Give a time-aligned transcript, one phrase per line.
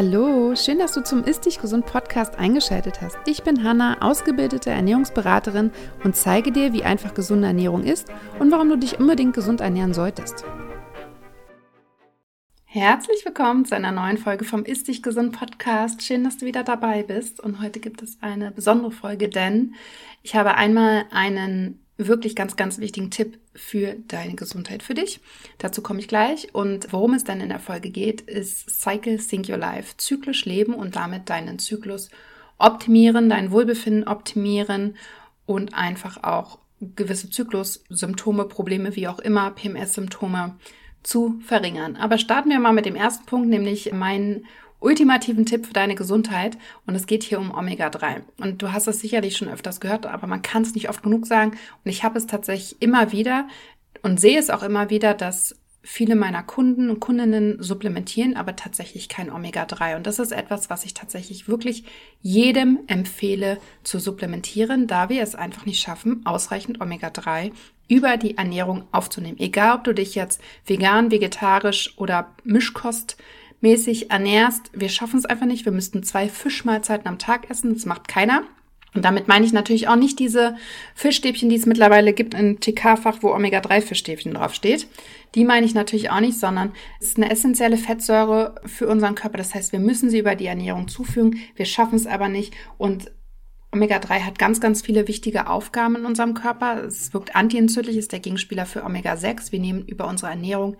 [0.00, 3.18] Hallo, schön, dass du zum Ist Dich Gesund Podcast eingeschaltet hast.
[3.26, 5.72] Ich bin Hanna, ausgebildete Ernährungsberaterin
[6.04, 8.06] und zeige dir, wie einfach gesunde Ernährung ist
[8.38, 10.44] und warum du dich unbedingt gesund ernähren solltest.
[12.64, 16.00] Herzlich willkommen zu einer neuen Folge vom Ist Dich Gesund Podcast.
[16.04, 17.40] Schön, dass du wieder dabei bist.
[17.40, 19.74] Und heute gibt es eine besondere Folge, denn
[20.22, 25.20] ich habe einmal einen wirklich ganz, ganz wichtigen Tipp für deine Gesundheit für dich.
[25.58, 26.54] Dazu komme ich gleich.
[26.54, 29.96] Und worum es dann in der Folge geht, ist Cycle Sync Your Life.
[29.96, 32.08] Zyklisch leben und damit deinen Zyklus
[32.56, 34.96] optimieren, dein Wohlbefinden optimieren
[35.44, 40.56] und einfach auch gewisse Zyklussymptome, Probleme, wie auch immer, PMS-Symptome
[41.02, 41.96] zu verringern.
[41.96, 44.44] Aber starten wir mal mit dem ersten Punkt, nämlich mein
[44.80, 46.56] ultimativen Tipp für deine Gesundheit
[46.86, 48.22] und es geht hier um Omega-3.
[48.40, 51.26] Und du hast es sicherlich schon öfters gehört, aber man kann es nicht oft genug
[51.26, 51.52] sagen
[51.84, 53.48] und ich habe es tatsächlich immer wieder
[54.02, 59.08] und sehe es auch immer wieder, dass viele meiner Kunden und Kundinnen supplementieren, aber tatsächlich
[59.08, 59.96] kein Omega-3.
[59.96, 61.84] Und das ist etwas, was ich tatsächlich wirklich
[62.20, 67.52] jedem empfehle zu supplementieren, da wir es einfach nicht schaffen, ausreichend Omega-3
[67.88, 69.38] über die Ernährung aufzunehmen.
[69.38, 73.16] Egal, ob du dich jetzt vegan, vegetarisch oder Mischkost
[73.60, 74.70] mäßig ernährst.
[74.72, 75.64] Wir schaffen es einfach nicht.
[75.64, 77.74] Wir müssten zwei Fischmahlzeiten am Tag essen.
[77.74, 78.44] Das macht keiner.
[78.94, 80.56] Und damit meine ich natürlich auch nicht diese
[80.94, 84.88] Fischstäbchen, die es mittlerweile gibt im TK-Fach, wo Omega-3-Fischstäbchen draufsteht.
[85.34, 89.36] Die meine ich natürlich auch nicht, sondern es ist eine essentielle Fettsäure für unseren Körper.
[89.36, 91.38] Das heißt, wir müssen sie über die Ernährung zufügen.
[91.54, 92.54] Wir schaffen es aber nicht.
[92.78, 93.12] Und
[93.72, 96.82] Omega-3 hat ganz, ganz viele wichtige Aufgaben in unserem Körper.
[96.84, 99.52] Es wirkt antientzündlich, ist der Gegenspieler für Omega-6.
[99.52, 100.76] Wir nehmen über unsere Ernährung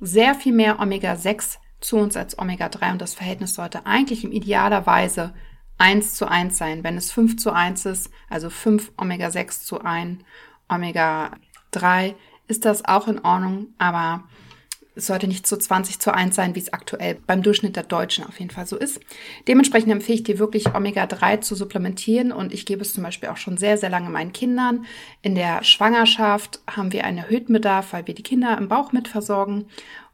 [0.00, 5.34] sehr viel mehr Omega-6 zu uns als Omega-3 und das Verhältnis sollte eigentlich im idealerweise
[5.78, 6.84] 1 zu 1 sein.
[6.84, 10.22] Wenn es 5 zu 1 ist, also 5 Omega-6 zu 1
[10.68, 12.14] Omega-3,
[12.46, 14.24] ist das auch in Ordnung, aber
[14.96, 18.24] es sollte nicht zu 20 zu 1 sein, wie es aktuell beim Durchschnitt der Deutschen
[18.24, 19.00] auf jeden Fall so ist.
[19.48, 23.36] Dementsprechend empfehle ich dir wirklich Omega-3 zu supplementieren und ich gebe es zum Beispiel auch
[23.36, 24.84] schon sehr, sehr lange meinen Kindern.
[25.20, 29.08] In der Schwangerschaft haben wir einen erhöhten Bedarf, weil wir die Kinder im Bauch mit
[29.08, 29.66] versorgen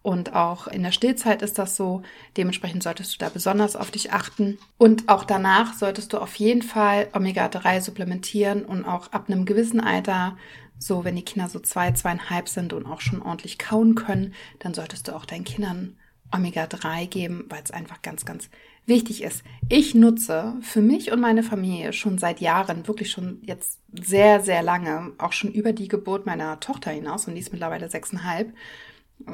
[0.02, 2.02] und auch in der Stillzeit ist das so.
[2.36, 4.58] Dementsprechend solltest du da besonders auf dich achten.
[4.78, 9.80] Und auch danach solltest du auf jeden Fall Omega-3 supplementieren und auch ab einem gewissen
[9.80, 10.38] Alter,
[10.78, 14.72] so wenn die Kinder so zwei, zweieinhalb sind und auch schon ordentlich kauen können, dann
[14.72, 15.96] solltest du auch deinen Kindern
[16.32, 18.48] Omega-3 geben, weil es einfach ganz, ganz
[18.86, 19.42] wichtig ist.
[19.68, 24.62] Ich nutze für mich und meine Familie schon seit Jahren, wirklich schon jetzt sehr, sehr
[24.62, 28.54] lange, auch schon über die Geburt meiner Tochter hinaus, und die ist mittlerweile sechseinhalb,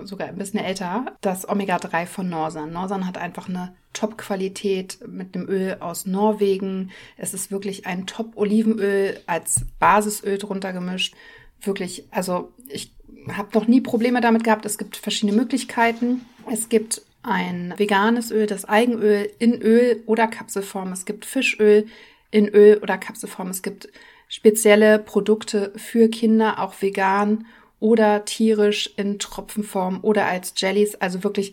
[0.04, 2.72] sogar ein bisschen älter, das Omega-3 von Norsan.
[2.72, 6.90] Norsan hat einfach eine Top-Qualität mit dem Öl aus Norwegen.
[7.16, 11.14] Es ist wirklich ein Top-Olivenöl als Basisöl drunter gemischt.
[11.62, 12.92] Wirklich, also ich
[13.32, 14.66] habe noch nie Probleme damit gehabt.
[14.66, 16.26] Es gibt verschiedene Möglichkeiten.
[16.50, 20.92] Es gibt ein veganes Öl, das Eigenöl in Öl oder Kapselform.
[20.92, 21.86] Es gibt Fischöl
[22.30, 23.48] in Öl oder Kapselform.
[23.48, 23.88] Es gibt
[24.28, 27.46] spezielle Produkte für Kinder, auch vegan
[27.80, 30.94] oder tierisch in Tropfenform oder als Jellies.
[30.96, 31.52] Also wirklich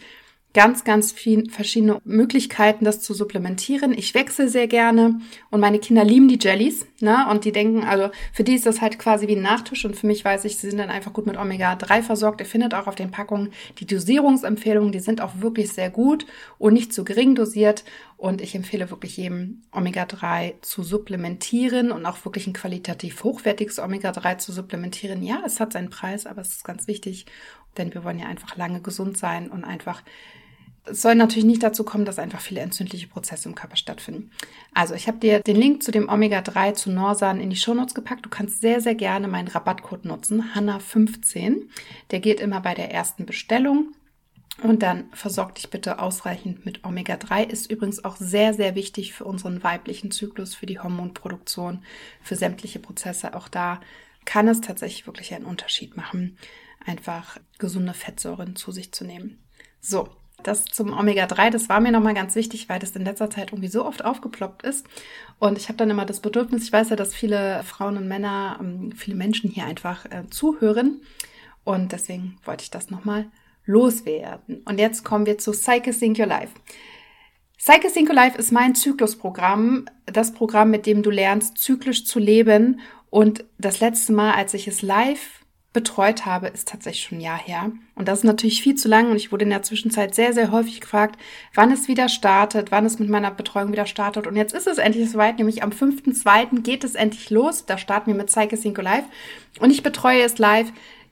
[0.53, 3.91] ganz, ganz viel verschiedene Möglichkeiten, das zu supplementieren.
[3.97, 5.19] Ich wechsle sehr gerne
[5.49, 7.25] und meine Kinder lieben die Jellies, ne?
[7.29, 10.07] Und die denken, also für die ist das halt quasi wie ein Nachtisch und für
[10.07, 12.39] mich weiß ich, sie sind dann einfach gut mit Omega-3 versorgt.
[12.39, 16.25] Ihr findet auch auf den Packungen die Dosierungsempfehlungen, die sind auch wirklich sehr gut
[16.59, 17.83] und nicht zu gering dosiert.
[18.23, 24.37] Und ich empfehle wirklich jedem Omega-3 zu supplementieren und auch wirklich ein qualitativ hochwertiges Omega-3
[24.37, 25.23] zu supplementieren.
[25.23, 27.25] Ja, es hat seinen Preis, aber es ist ganz wichtig,
[27.75, 30.03] denn wir wollen ja einfach lange gesund sein und einfach
[30.85, 34.31] es soll natürlich nicht dazu kommen, dass einfach viele entzündliche Prozesse im Körper stattfinden.
[34.73, 38.25] Also ich habe dir den Link zu dem Omega-3 zu Norsan in die Shownotes gepackt.
[38.25, 41.63] Du kannst sehr, sehr gerne meinen Rabattcode nutzen, Hanna15.
[42.11, 43.93] Der geht immer bei der ersten Bestellung.
[44.61, 47.49] Und dann versorg dich bitte ausreichend mit Omega-3.
[47.49, 51.83] Ist übrigens auch sehr, sehr wichtig für unseren weiblichen Zyklus, für die Hormonproduktion,
[52.21, 53.33] für sämtliche Prozesse.
[53.33, 53.81] Auch da
[54.25, 56.37] kann es tatsächlich wirklich einen Unterschied machen,
[56.85, 59.43] einfach gesunde Fettsäuren zu sich zu nehmen.
[59.81, 60.09] So,
[60.43, 63.69] das zum Omega-3, das war mir nochmal ganz wichtig, weil das in letzter Zeit irgendwie
[63.69, 64.85] so oft aufgeploppt ist.
[65.39, 68.57] Und ich habe dann immer das Bedürfnis, ich weiß ja, dass viele Frauen und Männer,
[68.59, 71.01] ähm, viele Menschen hier einfach äh, zuhören.
[71.63, 73.31] Und deswegen wollte ich das nochmal
[73.65, 74.63] loswerden.
[74.65, 76.53] Und jetzt kommen wir zu Psyche Sync Your Life.
[77.57, 82.19] Psyche Sync Your Life ist mein Zyklusprogramm, das Programm, mit dem du lernst, zyklisch zu
[82.19, 82.81] leben.
[83.09, 85.43] Und das letzte Mal, als ich es live
[85.73, 87.71] betreut habe, ist tatsächlich schon ein Jahr her.
[87.95, 90.51] Und das ist natürlich viel zu lang und ich wurde in der Zwischenzeit sehr, sehr
[90.51, 91.19] häufig gefragt,
[91.55, 94.27] wann es wieder startet, wann es mit meiner Betreuung wieder startet.
[94.27, 96.61] Und jetzt ist es endlich soweit, nämlich am 5.2.
[96.61, 97.65] geht es endlich los.
[97.65, 99.05] Da starten wir mit Psyche Synco Live
[99.59, 100.71] und ich betreue es live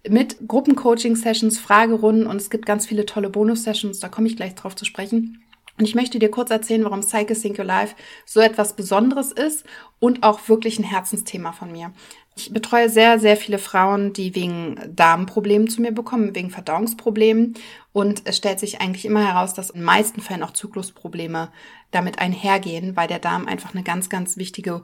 [0.09, 4.75] mit Gruppencoaching-Sessions, Fragerunden und es gibt ganz viele tolle Bonus-Sessions, da komme ich gleich drauf
[4.75, 5.44] zu sprechen.
[5.77, 7.95] Und ich möchte dir kurz erzählen, warum Psyche Sync Your Life
[8.25, 9.65] so etwas Besonderes ist
[10.00, 11.92] und auch wirklich ein Herzensthema von mir.
[12.36, 17.56] Ich betreue sehr, sehr viele Frauen, die wegen Darmproblemen zu mir bekommen, wegen Verdauungsproblemen.
[17.94, 21.51] Und es stellt sich eigentlich immer heraus, dass in meisten Fällen auch Zyklusprobleme
[21.92, 24.83] damit einhergehen, weil der Darm einfach eine ganz, ganz wichtige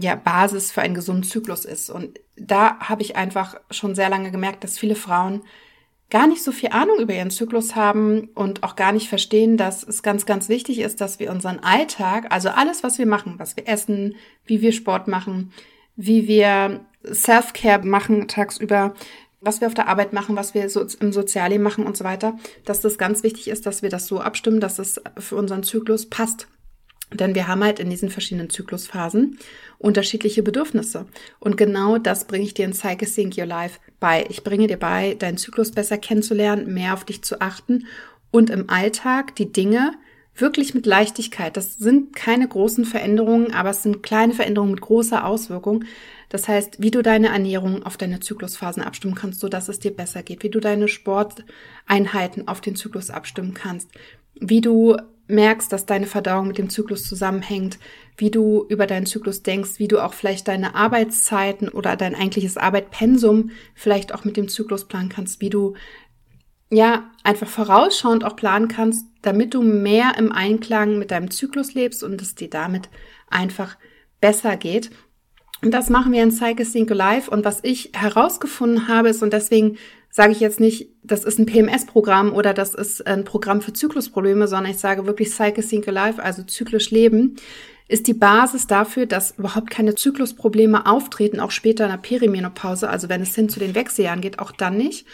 [0.00, 1.90] ja, Basis für einen gesunden Zyklus ist.
[1.90, 5.42] Und da habe ich einfach schon sehr lange gemerkt, dass viele Frauen
[6.10, 9.82] gar nicht so viel Ahnung über ihren Zyklus haben und auch gar nicht verstehen, dass
[9.82, 13.56] es ganz, ganz wichtig ist, dass wir unseren Alltag, also alles, was wir machen, was
[13.56, 15.52] wir essen, wie wir Sport machen,
[15.96, 18.94] wie wir Self-Care machen tagsüber,
[19.40, 22.38] was wir auf der Arbeit machen, was wir so im Sozialleben machen und so weiter,
[22.66, 26.10] dass das ganz wichtig ist, dass wir das so abstimmen, dass es für unseren Zyklus
[26.10, 26.46] passt.
[27.14, 29.38] Denn wir haben halt in diesen verschiedenen Zyklusphasen
[29.78, 31.06] unterschiedliche Bedürfnisse.
[31.40, 34.24] Und genau das bringe ich dir in Psyche Sync Your Life bei.
[34.28, 37.86] Ich bringe dir bei, deinen Zyklus besser kennenzulernen, mehr auf dich zu achten
[38.30, 39.92] und im Alltag die Dinge
[40.34, 41.56] wirklich mit Leichtigkeit.
[41.56, 45.84] Das sind keine großen Veränderungen, aber es sind kleine Veränderungen mit großer Auswirkung.
[46.30, 49.94] Das heißt, wie du deine Ernährung auf deine Zyklusphasen abstimmen kannst, so dass es dir
[49.94, 53.90] besser geht, wie du deine Sporteinheiten auf den Zyklus abstimmen kannst,
[54.40, 54.96] wie du
[55.28, 57.78] merkst, dass deine Verdauung mit dem Zyklus zusammenhängt,
[58.16, 62.56] wie du über deinen Zyklus denkst, wie du auch vielleicht deine Arbeitszeiten oder dein eigentliches
[62.56, 65.74] Arbeitpensum vielleicht auch mit dem Zyklus planen kannst, wie du
[66.70, 72.02] ja einfach vorausschauend auch planen kannst, damit du mehr im Einklang mit deinem Zyklus lebst
[72.02, 72.88] und es dir damit
[73.28, 73.76] einfach
[74.20, 74.90] besser geht.
[75.62, 77.28] Und das machen wir in Cycle Sync Live.
[77.28, 79.78] Und was ich herausgefunden habe, ist, und deswegen
[80.14, 84.46] sage ich jetzt nicht, das ist ein PMS-Programm oder das ist ein Programm für Zyklusprobleme,
[84.46, 87.36] sondern ich sage wirklich Cycle Sync Live, also zyklisch leben,
[87.88, 93.08] ist die Basis dafür, dass überhaupt keine Zyklusprobleme auftreten, auch später in der Perimenopause, also
[93.08, 95.06] wenn es hin zu den Wechseljahren geht, auch dann nicht.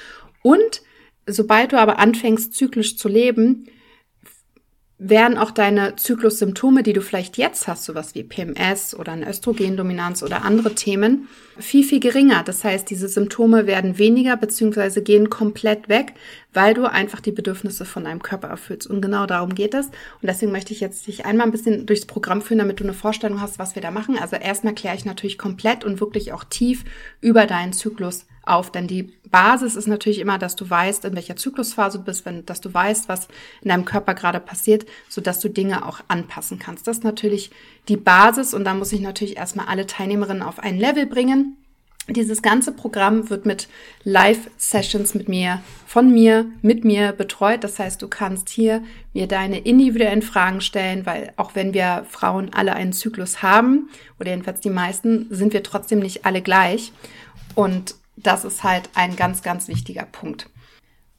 [0.42, 0.82] Und
[1.28, 3.68] sobald du aber anfängst, zyklisch zu leben,
[5.00, 10.24] werden auch deine Zyklussymptome, die du vielleicht jetzt hast, sowas wie PMS oder eine Östrogendominanz
[10.24, 12.42] oder andere Themen, viel, viel geringer.
[12.42, 16.14] Das heißt, diese Symptome werden weniger beziehungsweise gehen komplett weg,
[16.52, 18.88] weil du einfach die Bedürfnisse von deinem Körper erfüllst.
[18.88, 19.86] Und genau darum geht es.
[19.86, 22.92] Und deswegen möchte ich jetzt dich einmal ein bisschen durchs Programm führen, damit du eine
[22.92, 24.18] Vorstellung hast, was wir da machen.
[24.18, 26.84] Also erstmal kläre ich natürlich komplett und wirklich auch tief
[27.20, 28.72] über deinen Zyklus auf.
[28.72, 32.46] Denn die Basis ist natürlich immer, dass du weißt, in welcher Zyklusphase du bist, wenn,
[32.46, 33.28] dass du weißt, was
[33.62, 36.86] in deinem Körper gerade passiert, so dass du Dinge auch anpassen kannst.
[36.86, 37.50] Das ist natürlich
[37.88, 41.56] die Basis und da muss ich natürlich erstmal alle Teilnehmerinnen auf ein Level bringen.
[42.10, 43.68] Dieses ganze Programm wird mit
[44.02, 47.62] Live-Sessions mit mir, von mir, mit mir betreut.
[47.64, 52.50] Das heißt, du kannst hier mir deine individuellen Fragen stellen, weil auch wenn wir Frauen
[52.54, 56.92] alle einen Zyklus haben, oder jedenfalls die meisten, sind wir trotzdem nicht alle gleich.
[57.54, 60.50] Und das ist halt ein ganz, ganz wichtiger Punkt.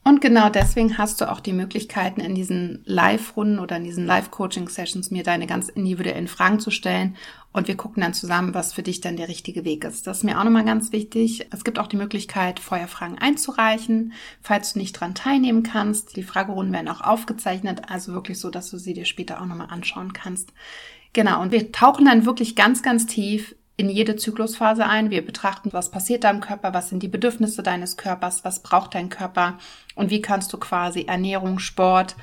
[0.10, 5.12] Und genau deswegen hast du auch die Möglichkeiten, in diesen Live-Runden oder in diesen Live-Coaching-Sessions
[5.12, 7.16] mir deine ganz individuellen Fragen zu stellen.
[7.52, 10.08] Und wir gucken dann zusammen, was für dich dann der richtige Weg ist.
[10.08, 11.48] Das ist mir auch nochmal ganz wichtig.
[11.52, 16.16] Es gibt auch die Möglichkeit, Feuerfragen einzureichen, falls du nicht dran teilnehmen kannst.
[16.16, 19.70] Die Fragerunden werden auch aufgezeichnet, also wirklich so, dass du sie dir später auch nochmal
[19.70, 20.54] anschauen kannst.
[21.14, 25.10] Genau, und wir tauchen dann wirklich ganz, ganz tief in jede Zyklusphase ein.
[25.10, 28.94] Wir betrachten, was passiert da im Körper, was sind die Bedürfnisse deines Körpers, was braucht
[28.94, 29.58] dein Körper
[29.96, 32.18] und wie kannst du quasi Ernährung, Sport,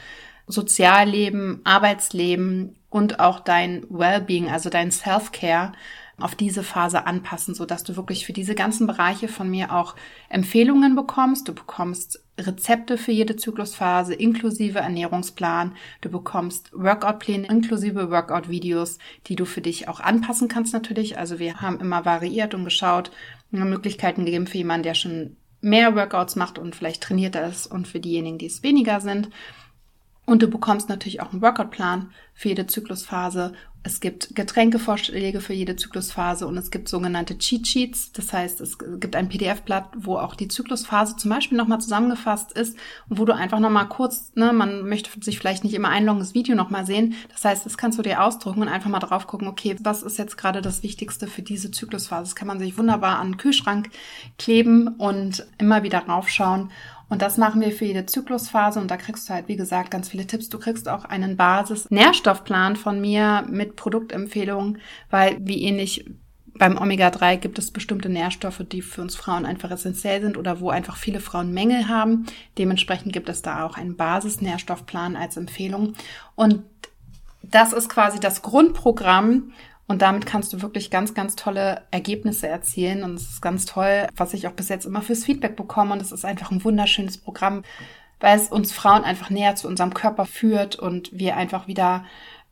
[0.46, 5.72] Sozialleben, Arbeitsleben und auch dein Wellbeing, also dein Self-Care
[6.18, 9.94] auf diese Phase anpassen, so dass du wirklich für diese ganzen Bereiche von mir auch
[10.30, 11.46] Empfehlungen bekommst.
[11.48, 15.74] Du bekommst Rezepte für jede Zyklusphase inklusive Ernährungsplan.
[16.00, 21.18] Du bekommst Workout-Pläne inklusive Workout-Videos, die du für dich auch anpassen kannst natürlich.
[21.18, 23.10] Also wir haben immer variiert und geschaut,
[23.50, 28.00] Möglichkeiten gegeben für jemanden, der schon mehr Workouts macht und vielleicht trainierter ist und für
[28.00, 29.30] diejenigen, die es weniger sind.
[30.26, 33.52] Und du bekommst natürlich auch einen Workout-Plan für jede Zyklusphase
[33.86, 38.10] es gibt Getränkevorschläge für jede Zyklusphase und es gibt sogenannte Cheat Sheets.
[38.10, 42.76] Das heißt, es gibt ein PDF-Blatt, wo auch die Zyklusphase zum Beispiel nochmal zusammengefasst ist
[43.08, 46.34] und wo du einfach nochmal kurz, ne, man möchte sich vielleicht nicht immer einloggen, das
[46.34, 47.14] Video nochmal sehen.
[47.30, 50.18] Das heißt, das kannst du dir ausdrucken und einfach mal drauf gucken, okay, was ist
[50.18, 52.24] jetzt gerade das Wichtigste für diese Zyklusphase?
[52.24, 53.90] Das kann man sich wunderbar an den Kühlschrank
[54.36, 56.72] kleben und immer wieder raufschauen.
[57.08, 60.08] Und das machen wir für jede Zyklusphase und da kriegst du halt, wie gesagt, ganz
[60.08, 60.48] viele Tipps.
[60.48, 64.78] Du kriegst auch einen Basis-Nährstoffplan von mir mit Produktempfehlungen,
[65.10, 66.04] weil wie ähnlich
[66.58, 70.70] beim Omega-3 gibt es bestimmte Nährstoffe, die für uns Frauen einfach essentiell sind oder wo
[70.70, 72.26] einfach viele Frauen Mängel haben.
[72.58, 75.94] Dementsprechend gibt es da auch einen Basis-Nährstoffplan als Empfehlung.
[76.34, 76.62] Und
[77.42, 79.52] das ist quasi das Grundprogramm
[79.88, 83.04] und damit kannst du wirklich ganz, ganz tolle Ergebnisse erzielen.
[83.04, 85.92] Und es ist ganz toll, was ich auch bis jetzt immer fürs Feedback bekomme.
[85.92, 87.62] Und es ist einfach ein wunderschönes Programm.
[88.18, 92.04] weil es uns Frauen einfach näher zu unserem Körper führt und wir einfach wieder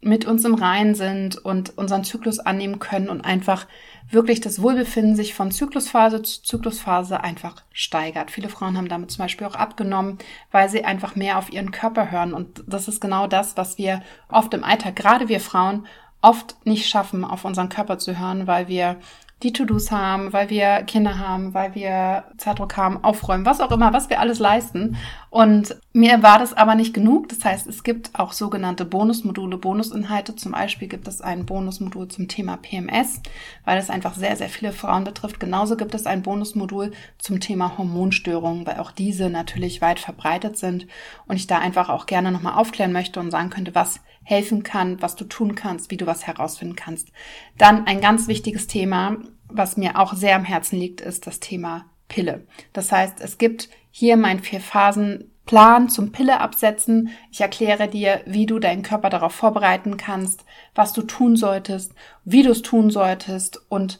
[0.02, 3.66] mit uns im Reinen sind und unseren Zyklus annehmen können und einfach
[4.10, 8.30] wirklich das Wohlbefinden sich von Zyklusphase zu Zyklusphase einfach steigert.
[8.30, 10.18] Viele Frauen haben damit zum Beispiel auch abgenommen,
[10.50, 12.34] weil sie einfach mehr auf ihren Körper hören.
[12.34, 15.86] Und das ist genau das, was wir oft im Alltag, gerade wir Frauen,
[16.24, 18.96] oft nicht schaffen, auf unseren Körper zu hören, weil wir
[19.42, 23.92] die To-Dos haben, weil wir Kinder haben, weil wir Zeitdruck haben, aufräumen, was auch immer,
[23.92, 24.96] was wir alles leisten.
[25.34, 27.28] Und mir war das aber nicht genug.
[27.28, 30.36] Das heißt, es gibt auch sogenannte Bonusmodule, Bonusinhalte.
[30.36, 33.20] Zum Beispiel gibt es ein Bonusmodul zum Thema PMS,
[33.64, 35.40] weil es einfach sehr, sehr viele Frauen betrifft.
[35.40, 40.86] Genauso gibt es ein Bonusmodul zum Thema Hormonstörungen, weil auch diese natürlich weit verbreitet sind
[41.26, 45.02] und ich da einfach auch gerne nochmal aufklären möchte und sagen könnte, was helfen kann,
[45.02, 47.10] was du tun kannst, wie du was herausfinden kannst.
[47.58, 49.16] Dann ein ganz wichtiges Thema,
[49.48, 52.46] was mir auch sehr am Herzen liegt, ist das Thema Pille.
[52.72, 57.10] Das heißt, es gibt hier mein Vier-Phasen-Plan zum Pille absetzen.
[57.32, 60.44] Ich erkläre dir, wie du deinen Körper darauf vorbereiten kannst,
[60.76, 61.92] was du tun solltest,
[62.24, 63.98] wie du es tun solltest und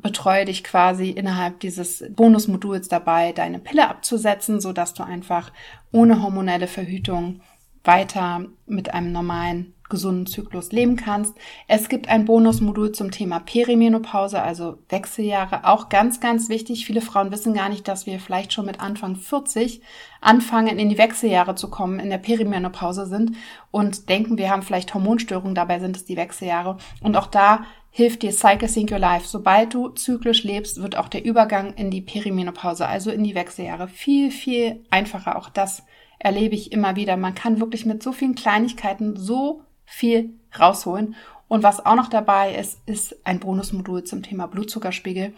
[0.00, 5.50] betreue dich quasi innerhalb dieses Bonusmoduls dabei, deine Pille abzusetzen, so dass du einfach
[5.90, 7.40] ohne hormonelle Verhütung
[7.84, 11.34] weiter mit einem normalen gesunden Zyklus leben kannst.
[11.66, 16.86] Es gibt ein Bonusmodul zum Thema Perimenopause, also Wechseljahre, auch ganz, ganz wichtig.
[16.86, 19.80] Viele Frauen wissen gar nicht, dass wir vielleicht schon mit Anfang 40
[20.20, 23.36] anfangen, in die Wechseljahre zu kommen, in der Perimenopause sind
[23.70, 26.76] und denken, wir haben vielleicht Hormonstörungen, dabei sind es die Wechseljahre.
[27.00, 29.26] Und auch da hilft dir Cycle Sync Your Life.
[29.26, 33.88] Sobald du zyklisch lebst, wird auch der Übergang in die Perimenopause, also in die Wechseljahre,
[33.88, 35.36] viel, viel einfacher.
[35.36, 35.82] Auch das
[36.18, 37.16] erlebe ich immer wieder.
[37.16, 41.14] Man kann wirklich mit so vielen Kleinigkeiten so viel rausholen.
[41.48, 45.32] Und was auch noch dabei ist, ist ein Bonusmodul zum Thema Blutzuckerspiegel,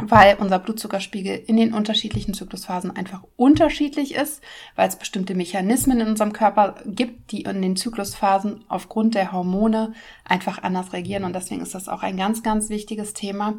[0.00, 4.42] weil unser Blutzuckerspiegel in den unterschiedlichen Zyklusphasen einfach unterschiedlich ist,
[4.74, 9.92] weil es bestimmte Mechanismen in unserem Körper gibt, die in den Zyklusphasen aufgrund der Hormone
[10.24, 11.24] einfach anders reagieren.
[11.24, 13.54] Und deswegen ist das auch ein ganz, ganz wichtiges Thema.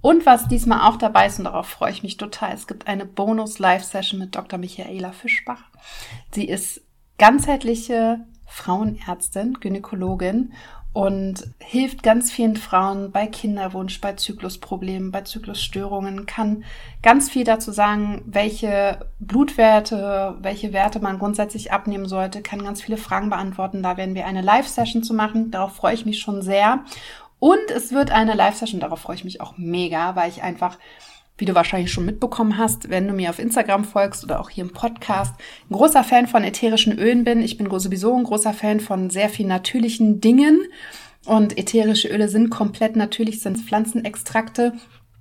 [0.00, 3.04] Und was diesmal auch dabei ist, und darauf freue ich mich total, es gibt eine
[3.04, 4.58] Bonus-Live-Session mit Dr.
[4.58, 5.64] Michaela Fischbach.
[6.32, 6.82] Sie ist
[7.18, 10.52] ganzheitliche Frauenärztin, Gynäkologin
[10.92, 16.64] und hilft ganz vielen Frauen bei Kinderwunsch, bei Zyklusproblemen, bei Zyklusstörungen, kann
[17.00, 22.96] ganz viel dazu sagen, welche Blutwerte, welche Werte man grundsätzlich abnehmen sollte, kann ganz viele
[22.96, 23.84] Fragen beantworten.
[23.84, 25.52] Da werden wir eine Live-Session zu machen.
[25.52, 26.84] Darauf freue ich mich schon sehr.
[27.40, 30.78] Und es wird eine Live-Session, darauf freue ich mich auch mega, weil ich einfach,
[31.38, 34.62] wie du wahrscheinlich schon mitbekommen hast, wenn du mir auf Instagram folgst oder auch hier
[34.62, 35.34] im Podcast,
[35.68, 37.40] ein großer Fan von ätherischen Ölen bin.
[37.40, 40.60] Ich bin sowieso ein großer Fan von sehr viel natürlichen Dingen.
[41.26, 44.74] Und ätherische Öle sind komplett natürlich, sind Pflanzenextrakte.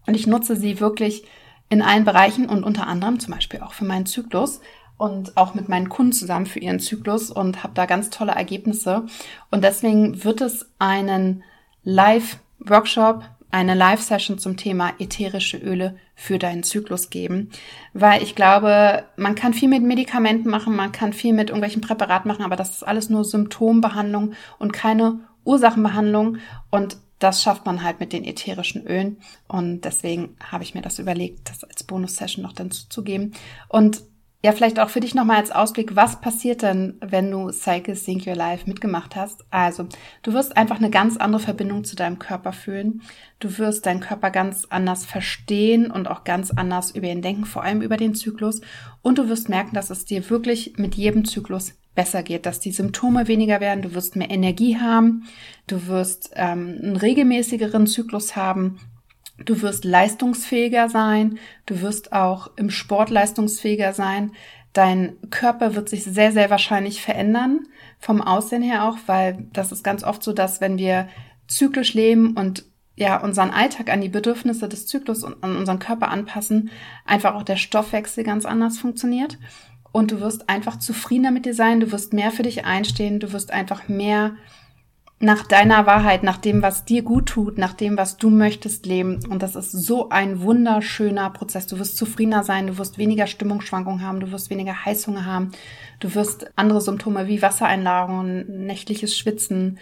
[0.05, 1.23] Und ich nutze sie wirklich
[1.69, 4.59] in allen Bereichen und unter anderem zum Beispiel auch für meinen Zyklus
[4.97, 9.05] und auch mit meinen Kunden zusammen für ihren Zyklus und habe da ganz tolle Ergebnisse.
[9.51, 11.43] Und deswegen wird es einen
[11.83, 17.49] Live-Workshop, eine Live-Session zum Thema ätherische Öle für deinen Zyklus geben,
[17.93, 22.27] weil ich glaube, man kann viel mit Medikamenten machen, man kann viel mit irgendwelchen Präparaten
[22.27, 26.37] machen, aber das ist alles nur Symptombehandlung und keine Ursachenbehandlung.
[26.69, 29.17] Und das schafft man halt mit den ätherischen Ölen.
[29.47, 33.33] Und deswegen habe ich mir das überlegt, das als Bonus-Session noch dann zuzugeben
[33.67, 34.01] und
[34.41, 38.25] ja, vielleicht auch für dich nochmal als Ausblick, was passiert denn, wenn du Cycle Sync
[38.25, 39.43] Your Life mitgemacht hast?
[39.49, 39.87] Also,
[40.23, 43.01] du wirst einfach eine ganz andere Verbindung zu deinem Körper fühlen.
[43.39, 47.63] Du wirst deinen Körper ganz anders verstehen und auch ganz anders über ihn denken, vor
[47.63, 48.61] allem über den Zyklus.
[49.01, 52.71] Und du wirst merken, dass es dir wirklich mit jedem Zyklus besser geht, dass die
[52.71, 55.25] Symptome weniger werden, du wirst mehr Energie haben,
[55.67, 58.79] du wirst ähm, einen regelmäßigeren Zyklus haben
[59.45, 64.31] Du wirst leistungsfähiger sein, du wirst auch im Sport leistungsfähiger sein.
[64.73, 67.61] Dein Körper wird sich sehr, sehr wahrscheinlich verändern,
[67.99, 71.07] vom Aussehen her auch, weil das ist ganz oft so, dass wenn wir
[71.47, 72.65] zyklisch leben und
[72.95, 76.69] ja, unseren Alltag an die Bedürfnisse des Zyklus und an unseren Körper anpassen,
[77.05, 79.37] einfach auch der Stoffwechsel ganz anders funktioniert.
[79.91, 83.31] Und du wirst einfach zufriedener mit dir sein, du wirst mehr für dich einstehen, du
[83.31, 84.35] wirst einfach mehr
[85.21, 89.19] nach deiner Wahrheit, nach dem, was dir gut tut, nach dem, was du möchtest leben.
[89.29, 91.67] Und das ist so ein wunderschöner Prozess.
[91.67, 95.51] Du wirst zufriedener sein, du wirst weniger Stimmungsschwankungen haben, du wirst weniger Heißhunger haben,
[95.99, 99.77] du wirst andere Symptome wie Wassereinlagerungen, nächtliches Schwitzen,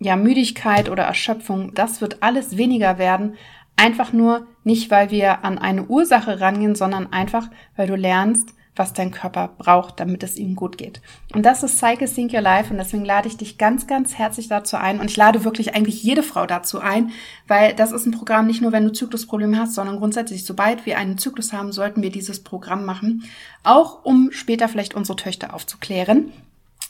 [0.00, 3.34] ja, Müdigkeit oder Erschöpfung, das wird alles weniger werden.
[3.76, 8.92] Einfach nur nicht, weil wir an eine Ursache rangehen, sondern einfach, weil du lernst, was
[8.92, 11.02] dein Körper braucht, damit es ihm gut geht.
[11.34, 14.48] Und das ist Cycle Sync Your Life und deswegen lade ich dich ganz, ganz herzlich
[14.48, 17.10] dazu ein und ich lade wirklich eigentlich jede Frau dazu ein,
[17.48, 20.98] weil das ist ein Programm nicht nur, wenn du Zyklusprobleme hast, sondern grundsätzlich, sobald wir
[20.98, 23.24] einen Zyklus haben, sollten wir dieses Programm machen,
[23.64, 26.32] auch um später vielleicht unsere Töchter aufzuklären.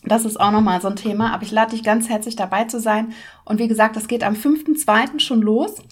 [0.05, 2.81] Das ist auch nochmal so ein Thema, aber ich lade dich ganz herzlich dabei zu
[2.81, 3.13] sein.
[3.45, 5.21] Und wie gesagt, das geht am 5.2.
[5.21, 5.83] schon los.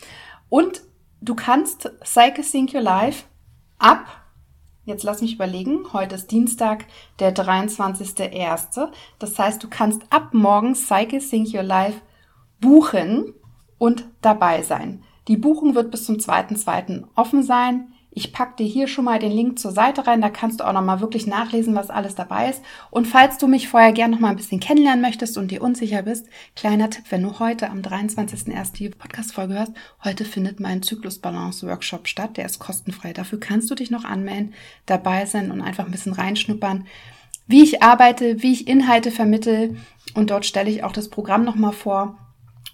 [0.49, 0.83] Und
[1.21, 3.25] du kannst Cycle Sync Your Life
[3.79, 4.07] ab
[4.89, 5.93] Jetzt lass mich überlegen.
[5.93, 6.87] Heute ist Dienstag,
[7.19, 8.89] der 23.01.
[9.19, 12.01] Das heißt, du kannst ab morgen Cycle Sync Your Life
[12.59, 13.35] buchen
[13.77, 15.03] und dabei sein.
[15.29, 17.05] Die Buchung wird bis zum 2.2.
[17.17, 17.93] offen sein.
[18.19, 20.73] Ich pack dir hier schon mal den Link zur Seite rein, da kannst du auch
[20.73, 22.65] noch mal wirklich nachlesen, was alles dabei ist.
[22.91, 26.03] Und falls du mich vorher gerne noch mal ein bisschen kennenlernen möchtest und dir unsicher
[26.03, 28.73] bist, kleiner Tipp, wenn du heute am 23.01.
[28.73, 29.73] die Podcast-Folge hörst,
[30.03, 33.13] heute findet mein Zyklus-Balance-Workshop statt, der ist kostenfrei.
[33.13, 34.53] Dafür kannst du dich noch anmelden,
[34.85, 36.89] dabei sein und einfach ein bisschen reinschnuppern,
[37.47, 39.77] wie ich arbeite, wie ich Inhalte vermittel
[40.15, 42.19] und dort stelle ich auch das Programm noch mal vor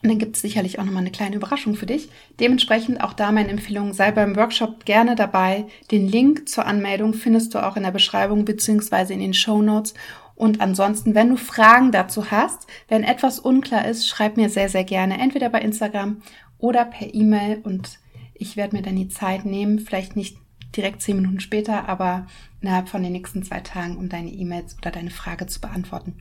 [0.04, 2.10] und dann gibt es sicherlich auch nochmal eine kleine Überraschung für dich.
[2.38, 5.64] Dementsprechend auch da meine Empfehlung, sei beim Workshop gerne dabei.
[5.90, 9.94] Den Link zur Anmeldung findest du auch in der Beschreibung beziehungsweise in den Show Notes.
[10.34, 14.84] Und ansonsten, wenn du Fragen dazu hast, wenn etwas unklar ist, schreib mir sehr, sehr
[14.84, 16.20] gerne, entweder bei Instagram
[16.58, 17.98] oder per E-Mail und
[18.34, 20.36] ich werde mir dann die Zeit nehmen, vielleicht nicht
[20.76, 22.26] direkt zehn Minuten später, aber
[22.60, 26.16] innerhalb von den nächsten zwei Tagen, um deine E-Mails oder deine Frage zu beantworten.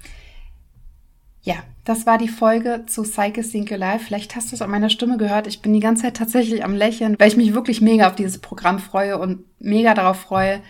[1.43, 4.05] Ja, das war die Folge zu Psyche Life.
[4.05, 5.45] Vielleicht hast du es an meiner Stimme gehört.
[5.45, 8.39] Ich bin die ganze Zeit tatsächlich am Lächeln, weil ich mich wirklich mega auf dieses
[8.39, 10.61] Programm freue und mega darauf freue,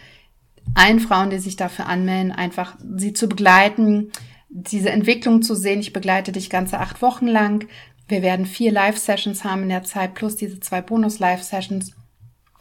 [0.74, 4.12] allen Frauen, die sich dafür anmelden, einfach sie zu begleiten,
[4.50, 5.80] diese Entwicklung zu sehen.
[5.80, 7.68] Ich begleite dich ganze acht Wochen lang.
[8.08, 11.94] Wir werden vier Live-Sessions haben in der Zeit plus diese zwei Bonus-Live-Sessions.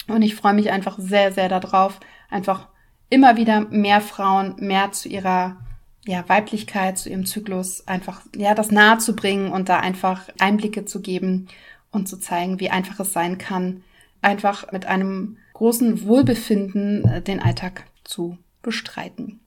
[0.08, 2.68] Und ich freue mich einfach sehr, sehr darauf, einfach
[3.08, 5.56] immer wieder mehr Frauen mehr zu ihrer
[6.06, 10.84] ja, Weiblichkeit zu ihrem Zyklus einfach, ja, das nahe zu bringen und da einfach Einblicke
[10.84, 11.48] zu geben
[11.90, 13.82] und zu zeigen, wie einfach es sein kann,
[14.20, 19.40] einfach mit einem großen Wohlbefinden äh, den Alltag zu bestreiten.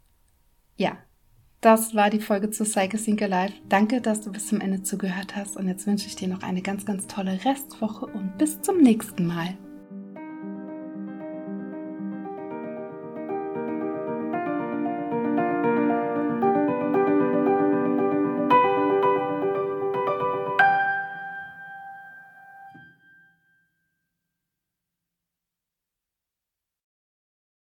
[0.77, 0.97] Ja,
[1.61, 3.53] das war die Folge zu Psyche Sync Alive.
[3.69, 6.61] Danke, dass du bis zum Ende zugehört hast und jetzt wünsche ich dir noch eine
[6.61, 9.57] ganz, ganz tolle Restwoche und bis zum nächsten Mal.